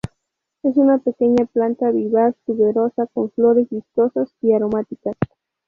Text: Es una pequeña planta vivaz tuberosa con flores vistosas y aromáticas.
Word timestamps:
Es 0.63 0.77
una 0.77 0.97
pequeña 0.97 1.45
planta 1.45 1.91
vivaz 1.91 2.35
tuberosa 2.47 3.05
con 3.05 3.29
flores 3.29 3.69
vistosas 3.69 4.33
y 4.41 4.51
aromáticas. 4.51 5.13